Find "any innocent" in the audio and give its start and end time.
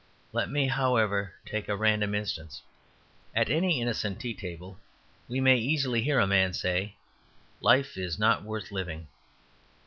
3.51-4.19